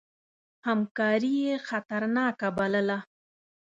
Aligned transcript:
همکاري 0.67 1.33
یې 1.43 1.55
خطرناکه 1.67 2.47
بلله. 2.57 2.99